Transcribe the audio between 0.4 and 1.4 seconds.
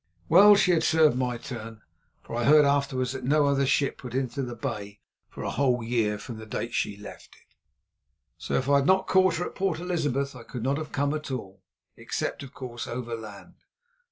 she had served my